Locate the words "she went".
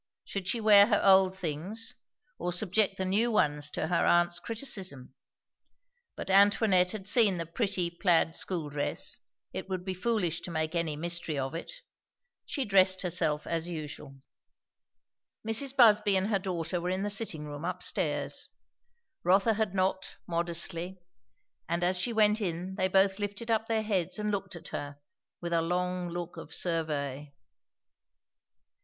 21.99-22.41